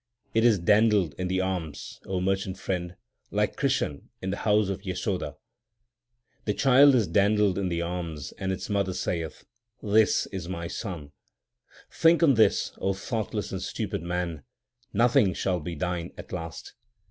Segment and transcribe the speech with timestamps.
[0.33, 2.95] It is dandled in the arms, O merchant friend,
[3.29, 5.35] like Krishan in the house of Yasodha.
[6.45, 10.65] The child is dandled in the arms, and its mother saith, * This is my
[10.67, 11.11] son.
[11.91, 14.43] Think on this, O thoughtless and stupid man, 1
[14.93, 16.73] nothing shall be thine at last.